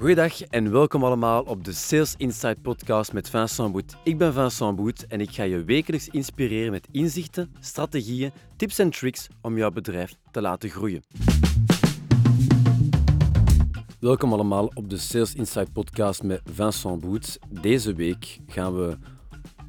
[0.00, 3.96] Goedendag en welkom allemaal op de Sales Insight podcast met Vincent Boet.
[4.04, 8.90] Ik ben Vincent Boet en ik ga je wekelijks inspireren met inzichten, strategieën, tips en
[8.90, 11.02] tricks om jouw bedrijf te laten groeien.
[13.98, 17.38] Welkom allemaal op de Sales Insight podcast met Vincent Boet.
[17.60, 18.98] Deze week gaan we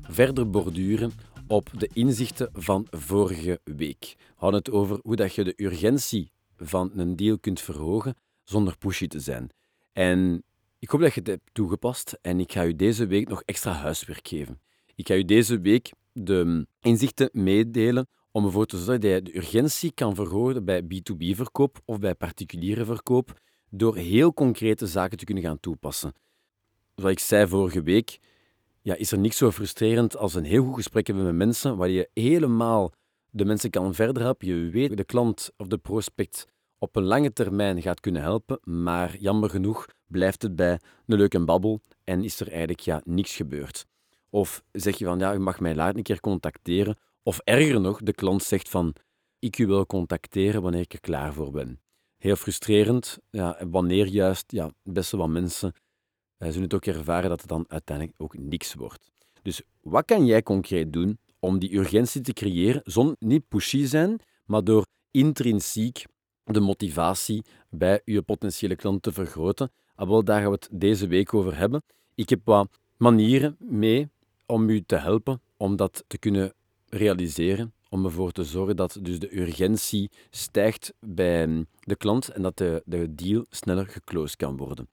[0.02, 1.12] verder borduren
[1.48, 4.16] op de inzichten van vorige week.
[4.18, 8.78] We hadden het over hoe dat je de urgentie van een deal kunt verhogen zonder
[8.78, 9.50] pushy te zijn.
[9.94, 10.44] En
[10.80, 13.72] ik hoop dat je het hebt toegepast en ik ga je deze week nog extra
[13.72, 14.62] huiswerk geven.
[14.96, 19.38] Ik ga je deze week de inzichten meedelen om ervoor te zorgen dat je de
[19.38, 25.44] urgentie kan verhogen bij B2B-verkoop of bij particuliere verkoop door heel concrete zaken te kunnen
[25.44, 26.14] gaan toepassen.
[26.96, 28.20] Zoals ik zei vorige week,
[28.82, 31.90] ja, is er niks zo frustrerend als een heel goed gesprek hebben met mensen waar
[31.90, 32.94] je helemaal
[33.30, 34.48] de mensen kan verder helpen.
[34.48, 36.48] Je weet de klant of de prospect
[36.82, 40.72] op een lange termijn gaat kunnen helpen, maar jammer genoeg blijft het bij
[41.06, 43.86] een leuke babbel en is er eigenlijk ja, niks gebeurd.
[44.30, 46.98] Of zeg je van ja, u mag mij later een keer contacteren.
[47.24, 48.96] Of erger nog, de klant zegt van
[49.40, 51.80] ik u wil contacteren wanneer ik er klaar voor ben.
[52.18, 55.74] Heel frustrerend, ja, wanneer juist ja, best wel wat mensen
[56.38, 59.12] uh, zullen het ook ervaren dat het dan uiteindelijk ook niks wordt.
[59.42, 64.20] Dus wat kan jij concreet doen om die urgentie te creëren, zonder niet pushy zijn,
[64.46, 66.06] maar door intrinsiek
[66.54, 69.72] de motivatie bij je potentiële klant te vergroten.
[69.96, 71.84] Ah, daar gaan we het deze week over hebben.
[72.16, 74.10] Ik heb wat manieren mee
[74.46, 76.54] om u te helpen om dat te kunnen
[76.90, 77.74] realiseren.
[77.90, 82.82] Om ervoor te zorgen dat dus de urgentie stijgt bij de klant en dat de,
[82.86, 84.88] de deal sneller geclosed kan worden.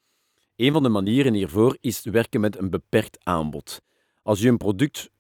[0.57, 3.83] Een van de manieren hiervoor is werken met een beperkt aanbod.
[4.23, 5.11] Als je een product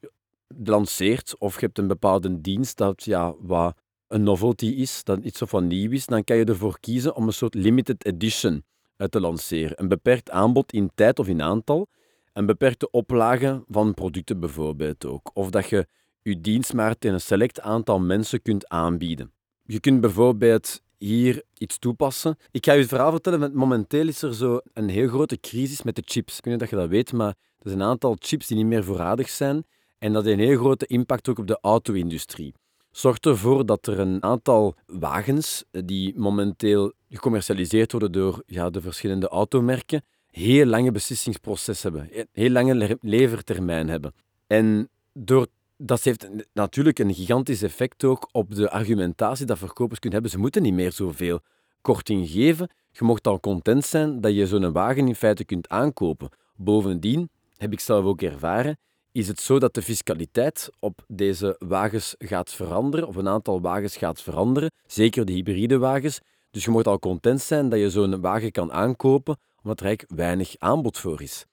[0.64, 3.76] lanceert of je hebt een bepaalde dienst dat ja, wat
[4.08, 7.32] een novelty is, dat iets wat nieuw is, dan kan je ervoor kiezen om een
[7.32, 8.64] soort limited edition
[9.10, 9.80] te lanceren.
[9.80, 11.88] Een beperkt aanbod in tijd of in aantal,
[12.32, 15.30] een beperkte oplage van producten bijvoorbeeld ook.
[15.34, 15.86] Of dat je
[16.22, 19.32] je dienst maar tegen een select aantal mensen kunt aanbieden.
[19.64, 22.36] Je kunt bijvoorbeeld hier iets toepassen.
[22.50, 25.82] Ik ga je het verhaal vertellen, want momenteel is er zo een heel grote crisis
[25.82, 26.38] met de chips.
[26.38, 28.66] Ik weet niet dat je dat weet, maar er zijn een aantal chips die niet
[28.66, 29.64] meer voorradig zijn
[29.98, 32.54] en dat heeft een heel grote impact ook op de auto-industrie
[32.90, 38.80] zorgt ervoor dat er een aantal wagens eh, die momenteel gecommercialiseerd worden door ja, de
[38.80, 44.14] verschillende automerken, heel lange beslissingsprocessen hebben, eh, heel lange levertermijn hebben.
[44.46, 45.46] En door,
[45.76, 50.30] dat heeft natuurlijk een gigantisch effect ook op de argumentatie dat verkopers kunnen hebben.
[50.30, 51.40] Ze moeten niet meer zoveel
[51.80, 52.70] korting geven.
[52.90, 56.28] Je mocht al content zijn dat je zo'n wagen in feite kunt aankopen.
[56.56, 58.78] Bovendien, heb ik zelf ook ervaren,
[59.12, 63.96] is het zo dat de fiscaliteit op deze wagens gaat veranderen, of een aantal wagens
[63.96, 66.20] gaat veranderen, zeker de hybride wagens.
[66.50, 70.20] Dus je moet al content zijn dat je zo'n wagen kan aankopen, omdat er eigenlijk
[70.20, 71.44] weinig aanbod voor is.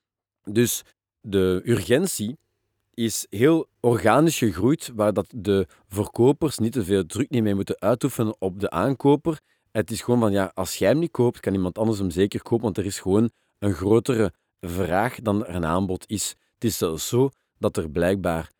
[0.44, 0.83] Dus
[1.21, 2.38] de urgentie
[2.94, 8.35] is heel organisch gegroeid, waar dat de verkopers niet te veel druk mee moeten uitoefenen
[8.39, 9.39] op de aankoper.
[9.71, 12.41] Het is gewoon van, ja, als jij hem niet koopt, kan iemand anders hem zeker
[12.41, 13.29] kopen, want er is gewoon
[13.59, 16.35] een grotere vraag dan er een aanbod is.
[16.53, 17.29] Het is zelfs zo
[17.59, 18.51] dat er blijkbaar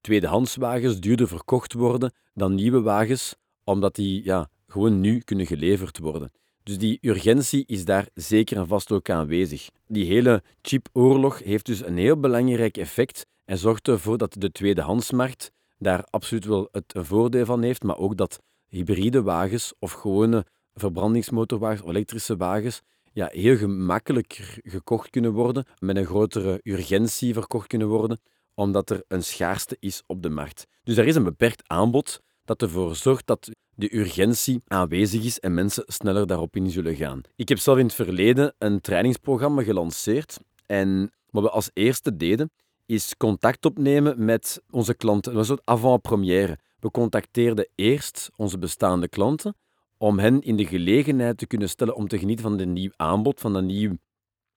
[0.00, 3.34] tweedehandswagens duurder verkocht worden dan nieuwe wagens,
[3.64, 6.30] omdat die ja, gewoon nu kunnen geleverd worden.
[6.62, 9.68] Dus die urgentie is daar zeker en vast ook aanwezig.
[9.86, 15.50] Die hele chipoorlog heeft dus een heel belangrijk effect en zorgt ervoor dat de tweedehandsmarkt
[15.78, 21.88] daar absoluut wel het voordeel van heeft, maar ook dat hybride wagens of gewone verbrandingsmotorwagens,
[21.88, 28.20] elektrische wagens, ja, heel gemakkelijk gekocht kunnen worden, met een grotere urgentie verkocht kunnen worden,
[28.54, 30.66] omdat er een schaarste is op de markt.
[30.82, 35.54] Dus er is een beperkt aanbod dat ervoor zorgt dat de urgentie aanwezig is en
[35.54, 37.20] mensen sneller daarop in zullen gaan.
[37.36, 42.50] Ik heb zelf in het verleden een trainingsprogramma gelanceerd en wat we als eerste deden,
[42.86, 45.34] is contact opnemen met onze klanten.
[45.34, 46.58] Dat was avant-première.
[46.78, 49.56] We contacteerden eerst onze bestaande klanten
[49.98, 53.40] om hen in de gelegenheid te kunnen stellen om te genieten van een nieuw aanbod,
[53.40, 53.96] van een nieuw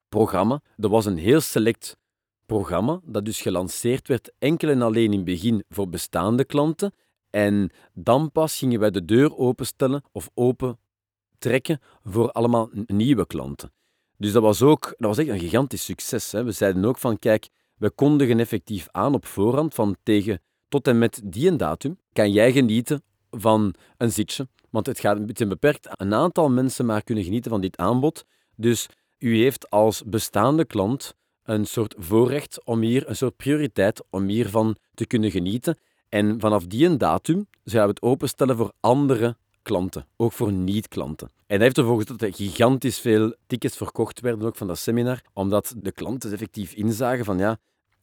[0.09, 0.61] programma.
[0.75, 1.97] Dat was een heel select
[2.53, 6.93] programma dat dus gelanceerd werd enkel en alleen in het begin voor bestaande klanten.
[7.29, 10.77] En dan pas gingen wij de deur openstellen of open
[11.37, 13.71] trekken voor allemaal nieuwe klanten.
[14.17, 16.31] Dus dat was ook dat was echt een gigantisch succes.
[16.31, 16.43] Hè.
[16.43, 20.97] We zeiden ook van, kijk, we kondigen effectief aan op voorhand van tegen tot en
[20.97, 24.47] met die een datum kan jij genieten van een zitje.
[24.69, 28.25] Want het gaat een beperkt een aantal mensen maar kunnen genieten van dit aanbod.
[28.55, 28.89] Dus
[29.19, 34.75] u heeft als bestaande klant een soort voorrecht om hier, een soort prioriteit om hiervan
[34.93, 35.77] te kunnen genieten.
[36.09, 41.27] En vanaf die datum zouden we het openstellen voor andere klanten, ook voor niet-klanten.
[41.27, 44.77] En dat heeft ervoor gezorgd dat er gigantisch veel tickets verkocht werden, ook van dat
[44.77, 47.59] seminar, omdat de klanten effectief inzagen van ja,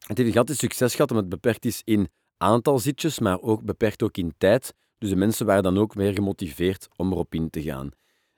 [0.07, 4.03] het heeft gigantisch succes gehad omdat het beperkt is in aantal zitjes, maar ook beperkt
[4.03, 4.73] ook in tijd.
[4.97, 7.91] Dus de mensen waren dan ook meer gemotiveerd om erop in te gaan.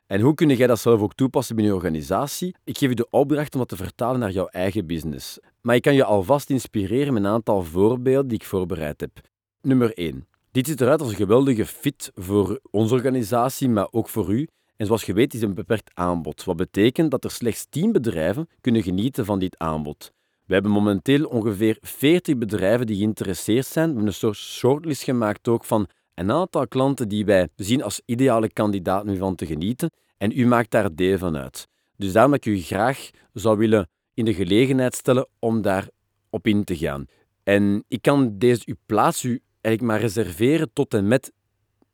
[0.08, 2.56] En hoe kun jij dat zelf ook toepassen binnen je organisatie?
[2.64, 5.40] Ik geef je de opdracht om dat te vertalen naar jouw eigen business.
[5.62, 9.20] Maar ik kan je alvast inspireren met een aantal voorbeelden die ik voorbereid heb.
[9.62, 10.28] Nummer 1.
[10.52, 14.48] Dit ziet eruit als een geweldige fit voor onze organisatie, maar ook voor u.
[14.76, 18.50] En zoals je weet is een beperkt aanbod, wat betekent dat er slechts 10 bedrijven
[18.62, 20.12] kunnen genieten van dit aanbod.
[20.46, 23.86] We hebben momenteel ongeveer 40 bedrijven die geïnteresseerd zijn.
[23.86, 28.02] We hebben een soort shortlist gemaakt ook van een aantal klanten die wij zien als
[28.06, 29.92] ideale kandidaat om van te genieten.
[30.18, 31.68] En u maakt daar deel van uit.
[31.98, 35.88] Dus daarom dat ik u graag zou willen in de gelegenheid stellen om daar
[36.30, 37.06] op in te gaan.
[37.44, 41.32] En ik kan deze uw plaats u eigenlijk maar reserveren tot en met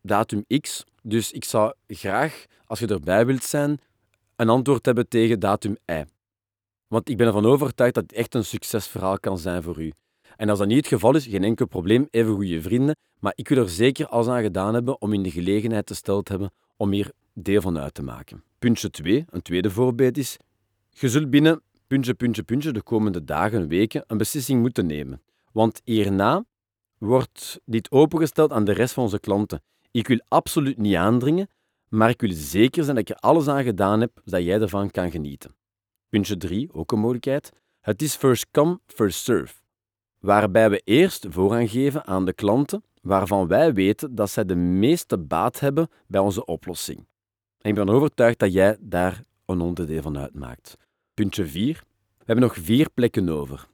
[0.01, 0.83] datum X.
[1.04, 3.80] Dus ik zou graag, als je erbij wilt zijn,
[4.36, 6.04] een antwoord hebben tegen datum Y.
[6.88, 9.92] Want ik ben ervan overtuigd dat het echt een succesverhaal kan zijn voor u.
[10.39, 12.95] En als dat niet het geval is, geen enkel probleem, even goede vrienden.
[13.19, 16.21] Maar ik wil er zeker alles aan gedaan hebben om in de gelegenheid te te
[16.24, 18.44] hebben om hier deel van uit te maken.
[18.59, 20.38] Puntje 2, een tweede voorbeeld is,
[20.89, 25.21] je zult binnen puntje, puntje, puntje de komende dagen, weken een beslissing moeten nemen.
[25.51, 26.45] Want hierna
[26.97, 29.63] wordt dit opengesteld aan de rest van onze klanten.
[29.91, 31.47] Ik wil absoluut niet aandringen,
[31.89, 35.12] maar ik wil zeker zijn dat er alles aan gedaan heb zodat jij ervan kan
[35.12, 35.56] genieten.
[36.09, 37.51] Puntje 3, ook een mogelijkheid.
[37.80, 39.53] Het is first come, first serve.
[40.19, 45.18] Waarbij we eerst voorrang geven aan de klanten waarvan wij weten dat zij de meeste
[45.18, 47.07] baat hebben bij onze oplossing.
[47.62, 50.77] Ik ben overtuigd dat jij daar een onderdeel van uitmaakt.
[51.13, 51.83] Puntje 4.
[52.18, 53.68] We hebben nog vier plekken over.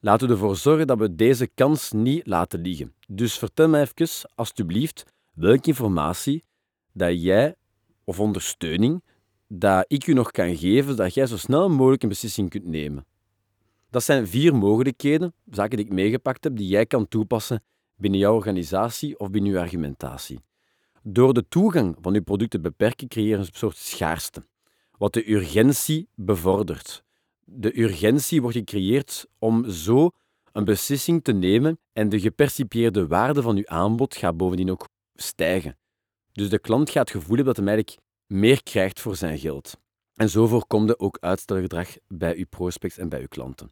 [0.00, 2.94] Laten we ervoor zorgen dat we deze kans niet laten liggen.
[3.08, 5.04] Dus vertel mij even, alstublieft,
[5.34, 6.44] welke informatie
[6.92, 7.54] dat jij,
[8.04, 9.02] of ondersteuning,
[9.48, 13.06] dat ik u nog kan geven, dat jij zo snel mogelijk een beslissing kunt nemen.
[13.90, 17.62] Dat zijn vier mogelijkheden, zaken die ik meegepakt heb, die jij kan toepassen
[17.96, 20.40] binnen jouw organisatie of binnen je argumentatie.
[21.02, 24.46] Door de toegang van je product te beperken, creëer je een soort schaarste,
[24.98, 27.04] wat de urgentie bevordert.
[27.44, 30.10] De urgentie wordt gecreëerd om zo
[30.52, 35.78] een beslissing te nemen en de gepercipieerde waarde van je aanbod gaat bovendien ook stijgen.
[36.32, 39.78] Dus de klant gaat het gevoel dat hij eigenlijk meer krijgt voor zijn geld.
[40.14, 43.70] En zo voorkomt ook uitstelgedrag bij uw prospects en bij uw klanten.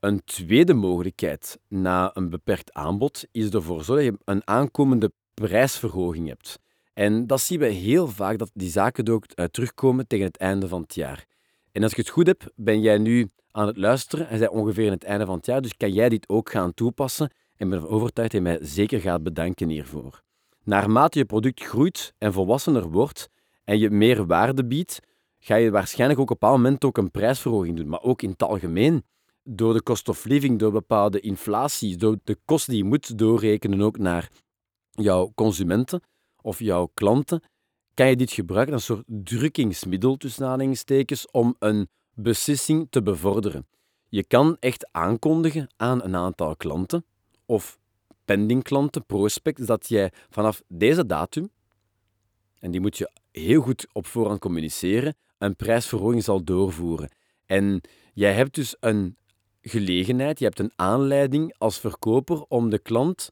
[0.00, 6.28] Een tweede mogelijkheid na een beperkt aanbod is ervoor zorgen dat je een aankomende prijsverhoging
[6.28, 6.58] hebt.
[6.92, 10.82] En dat zien we heel vaak, dat die zaken ook terugkomen tegen het einde van
[10.82, 11.26] het jaar.
[11.72, 14.86] En als je het goed hebt, ben jij nu aan het luisteren en zijn ongeveer
[14.86, 17.78] aan het einde van het jaar, dus kan jij dit ook gaan toepassen en ben
[17.78, 20.22] ervan overtuigd dat je mij zeker gaat bedanken hiervoor.
[20.64, 23.28] Naarmate je product groeit en volwassener wordt
[23.64, 25.00] en je meer waarde biedt,
[25.38, 28.30] ga je waarschijnlijk ook op een bepaald moment ook een prijsverhoging doen, maar ook in
[28.30, 29.04] het algemeen
[29.52, 33.80] door de cost of living, door bepaalde inflatie, door de kosten die je moet doorrekenen
[33.80, 34.30] ook naar
[34.90, 36.00] jouw consumenten
[36.42, 37.42] of jouw klanten,
[37.94, 43.66] kan je dit gebruiken als een soort drukkingsmiddel tussen om een beslissing te bevorderen.
[44.08, 47.04] Je kan echt aankondigen aan een aantal klanten
[47.46, 47.78] of
[48.24, 51.50] pending klanten, prospects, dat jij vanaf deze datum,
[52.58, 57.10] en die moet je heel goed op voorhand communiceren, een prijsverhoging zal doorvoeren.
[57.46, 57.80] En
[58.12, 59.16] jij hebt dus een
[59.62, 63.30] gelegenheid, je hebt een aanleiding als verkoper om de klant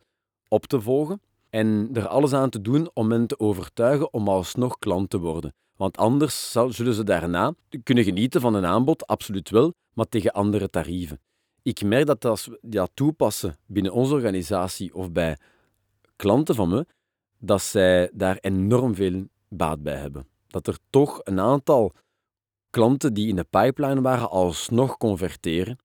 [0.49, 1.21] op te volgen
[1.51, 5.55] en er alles aan te doen om hen te overtuigen om alsnog klant te worden.
[5.77, 10.71] Want anders zullen ze daarna kunnen genieten van een aanbod, absoluut wel, maar tegen andere
[10.71, 11.21] tarieven.
[11.63, 15.39] Ik merk dat als we dat toepassen binnen onze organisatie of bij
[16.17, 16.87] klanten van me,
[17.39, 20.27] dat zij daar enorm veel baat bij hebben.
[20.47, 21.93] Dat er toch een aantal
[22.71, 25.79] klanten die in de pipeline waren alsnog converteren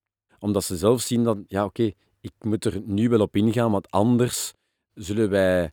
[0.43, 3.91] omdat ze zelf zien dat, ja oké, ik moet er nu wel op ingaan, want
[3.91, 4.53] anders
[4.93, 5.71] zullen wij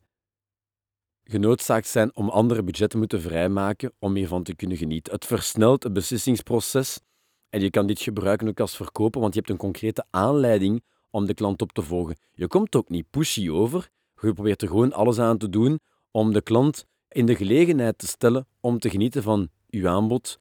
[1.25, 5.12] genoodzaakt zijn om andere budgetten moeten vrijmaken om hiervan te kunnen genieten.
[5.12, 7.00] Het versnelt het beslissingsproces
[7.49, 11.27] en je kan dit gebruiken ook als verkoper, want je hebt een concrete aanleiding om
[11.27, 12.17] de klant op te volgen.
[12.33, 16.33] Je komt ook niet pushy over, je probeert er gewoon alles aan te doen om
[16.33, 20.41] de klant in de gelegenheid te stellen om te genieten van uw aanbod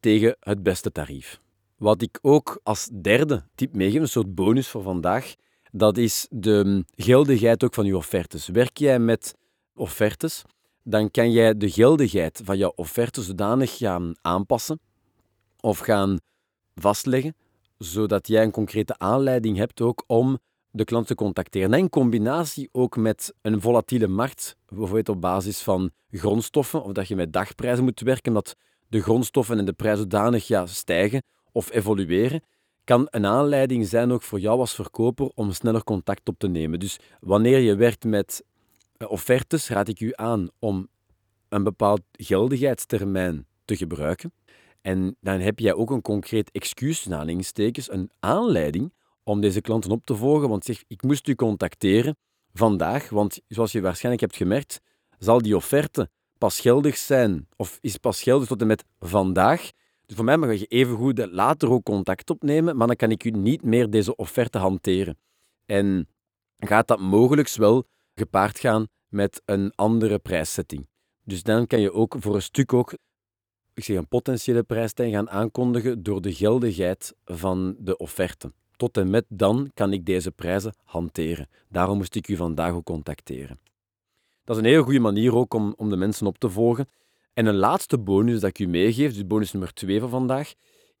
[0.00, 1.40] tegen het beste tarief.
[1.78, 5.34] Wat ik ook als derde tip meegeef, een soort bonus voor vandaag,
[5.72, 8.48] dat is de geldigheid ook van je offertes.
[8.48, 9.34] Werk jij met
[9.74, 10.44] offertes,
[10.82, 14.80] dan kan jij de geldigheid van jouw offerte zodanig gaan aanpassen
[15.60, 16.18] of gaan
[16.74, 17.36] vastleggen,
[17.76, 20.38] zodat jij een concrete aanleiding hebt ook om
[20.70, 21.72] de klant te contacteren.
[21.72, 27.08] En in combinatie ook met een volatiele markt, bijvoorbeeld op basis van grondstoffen, of dat
[27.08, 28.56] je met dagprijzen moet werken, dat
[28.88, 31.22] de grondstoffen en de prijzen zodanig ja, stijgen
[31.58, 32.42] of evolueren,
[32.84, 36.78] kan een aanleiding zijn ook voor jou als verkoper om sneller contact op te nemen.
[36.78, 38.44] Dus wanneer je werkt met
[38.96, 40.88] eh, offertes, raad ik u aan om
[41.48, 44.32] een bepaald geldigheidstermijn te gebruiken.
[44.80, 50.16] En dan heb jij ook een concreet excuus, een aanleiding om deze klanten op te
[50.16, 50.48] volgen.
[50.48, 52.16] Want zeg, ik moest u contacteren
[52.52, 54.80] vandaag, want zoals je waarschijnlijk hebt gemerkt,
[55.18, 59.70] zal die offerte pas geldig zijn, of is pas geldig tot en met vandaag.
[60.08, 63.24] Dus voor mij mag je even goed later ook contact opnemen, maar dan kan ik
[63.24, 65.18] u niet meer deze offerte hanteren.
[65.66, 66.08] En
[66.58, 70.88] gaat dat mogelijk wel gepaard gaan met een andere prijszetting.
[71.24, 72.94] Dus dan kan je ook voor een stuk ook
[73.78, 78.52] ik zeg, een potentiële prijsstijging gaan aankondigen door de geldigheid van de offerte.
[78.76, 81.48] Tot en met dan kan ik deze prijzen hanteren.
[81.68, 83.58] Daarom moest ik u vandaag ook contacteren.
[84.44, 86.88] Dat is een hele goede manier ook om, om de mensen op te volgen.
[87.38, 90.54] En een laatste bonus dat ik u meegeef, dus bonus nummer 2 van vandaag,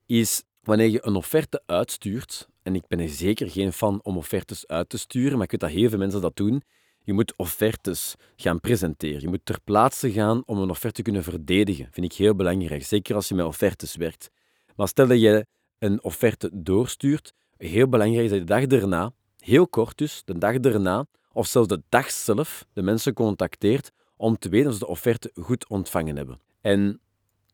[0.06, 4.66] is wanneer je een offerte uitstuurt, en ik ben er zeker geen fan om offertes
[4.66, 6.62] uit te sturen, maar ik weet dat heel veel mensen dat doen,
[7.04, 9.20] je moet offertes gaan presenteren.
[9.20, 11.88] Je moet ter plaatse gaan om een offerte te kunnen verdedigen.
[11.90, 14.30] Vind ik heel belangrijk, zeker als je met offertes werkt.
[14.76, 15.46] Maar stel dat je
[15.78, 20.38] een offerte doorstuurt, heel belangrijk is dat je de dag daarna, heel kort dus, de
[20.38, 24.78] dag daarna, of zelfs de dag zelf, de mensen contacteert om te weten of ze
[24.78, 26.40] de offerte goed ontvangen hebben.
[26.60, 27.00] En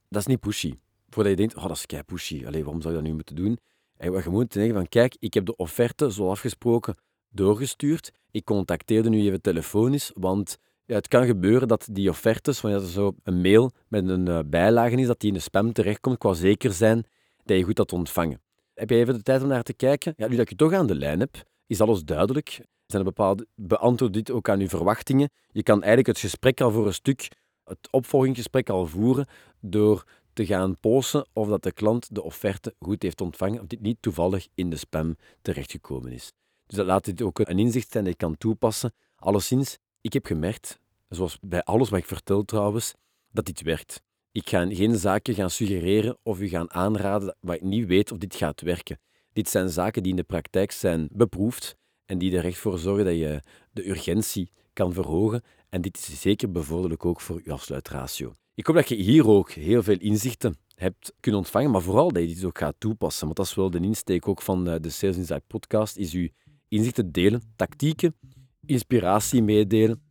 [0.09, 0.75] dat is niet pushy.
[1.09, 3.37] Voordat je denkt, oh, dat is kei pushy, Allee, waarom zou je dat nu moeten
[3.37, 3.59] doen?
[3.97, 6.97] En wat je moet denken van, kijk, ik heb de offerte, zoals afgesproken,
[7.31, 8.13] doorgestuurd.
[8.31, 12.89] Ik contacteerde nu even telefonisch, want ja, het kan gebeuren dat die offertes, wanneer er
[12.89, 16.23] zo een mail met een uh, bijlage is, dat die in de spam terechtkomt.
[16.23, 17.05] Wil zeker zijn
[17.45, 18.41] dat je goed had ontvangen.
[18.75, 20.15] Heb je even de tijd om naar te kijken?
[20.17, 22.61] Ja, nu dat je toch aan de lijn heb, is alles duidelijk.
[22.87, 25.31] Zijn bepaalde, beantwoord dit ook aan uw verwachtingen.
[25.53, 27.29] Je kan eigenlijk het gesprek al voor een stuk,
[27.65, 29.27] het opvolgingsgesprek al voeren,
[29.61, 33.81] door te gaan posten of dat de klant de offerte goed heeft ontvangen, of dit
[33.81, 36.33] niet toevallig in de spam terechtgekomen is.
[36.67, 38.95] Dus dat laat dit ook een inzicht zijn dat je kan toepassen.
[39.17, 42.95] Alleszins, ik heb gemerkt, zoals bij alles wat ik vertel trouwens,
[43.31, 44.03] dat dit werkt.
[44.33, 48.19] Ik ga geen zaken gaan suggereren of u gaan aanraden waar ik niet weet of
[48.19, 49.01] dit gaat werken.
[49.33, 51.77] Dit zijn zaken die in de praktijk zijn beproefd
[52.07, 53.41] en die er echt voor zorgen dat je
[53.73, 55.43] de urgentie kan verhogen.
[55.69, 58.33] En dit is zeker bevorderlijk ook voor uw afsluitratio.
[58.55, 62.23] Ik hoop dat je hier ook heel veel inzichten hebt kunnen ontvangen, maar vooral dat
[62.23, 63.25] je dit ook gaat toepassen.
[63.25, 66.33] Want dat is wel de insteek ook van eh, de Sales Insight podcast, is u
[66.69, 68.15] inzichten delen, tactieken,
[68.67, 70.03] inspiratie meedelen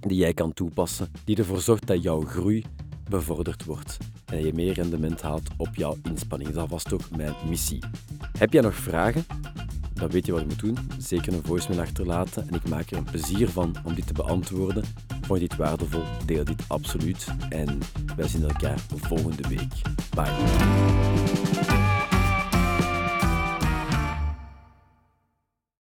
[0.00, 2.64] die jij kan toepassen, die ervoor zorgt dat jouw groei
[3.10, 6.50] bevorderd wordt en dat je meer rendement haalt op jouw inspanning.
[6.50, 7.82] Dat alvast ook mijn missie.
[8.38, 9.24] Heb jij nog vragen?
[10.02, 10.78] Dan weet je wat je moet doen.
[10.98, 14.84] Zeker een voicemail achterlaten en ik maak er een plezier van om dit te beantwoorden.
[15.20, 16.02] Vond je dit waardevol?
[16.26, 17.78] Deel dit absoluut en
[18.16, 19.72] wij zien elkaar volgende week.
[20.14, 21.41] Bye.